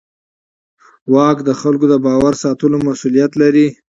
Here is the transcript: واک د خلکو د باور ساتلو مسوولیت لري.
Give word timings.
واک 1.13 1.37
د 1.47 1.51
خلکو 1.61 1.85
د 1.91 1.95
باور 2.05 2.33
ساتلو 2.43 2.77
مسوولیت 2.87 3.31
لري. 3.41 3.67